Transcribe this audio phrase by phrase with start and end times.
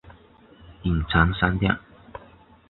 [0.81, 1.77] 隐藏商店